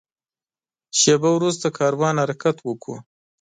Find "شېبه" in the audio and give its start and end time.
0.99-1.29